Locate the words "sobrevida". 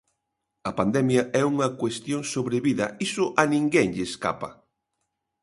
2.33-2.85